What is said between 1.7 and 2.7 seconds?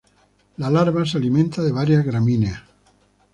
varias gramíneas.